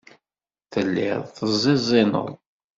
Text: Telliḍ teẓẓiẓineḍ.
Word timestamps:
Telliḍ 0.71 1.19
teẓẓiẓineḍ. 1.35 2.31